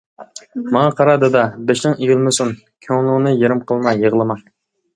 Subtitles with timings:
[0.75, 2.51] ماڭا قارا دادا، بېشىڭ ئېگىلمىسۇن،
[2.89, 4.43] كۆڭلۈڭنى يېرىم قىلما، يىغلىما.